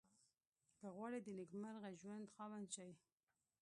که 0.79 0.87
غواړئ 0.95 1.19
د 1.23 1.27
نېکمرغه 1.37 1.89
ژوند 2.01 2.25
خاوند 2.33 2.67
شئ. 2.75 2.91